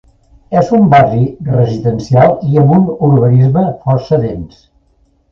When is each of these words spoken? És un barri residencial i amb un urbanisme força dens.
És 0.59 0.69
un 0.75 0.85
barri 0.93 1.25
residencial 1.49 2.33
i 2.53 2.57
amb 2.61 2.73
un 2.77 2.87
urbanisme 3.09 3.67
força 3.83 4.19
dens. 4.25 4.57